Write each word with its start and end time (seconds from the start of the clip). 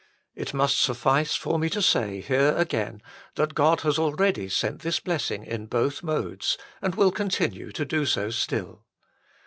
It 0.33 0.51
must 0.51 0.81
suffice 0.81 1.35
for 1.35 1.59
me 1.59 1.69
to 1.69 1.79
say 1.79 2.21
here 2.21 2.55
again 2.57 3.03
that 3.35 3.53
God 3.53 3.81
has 3.81 3.99
already 3.99 4.49
sent 4.49 4.79
this 4.81 4.99
blessing 4.99 5.43
in 5.43 5.67
both 5.67 6.01
modes, 6.01 6.57
and 6.81 6.95
will 6.95 7.11
continue 7.11 7.71
to 7.71 7.85
do 7.85 8.07
so 8.07 8.31
still. 8.31 8.83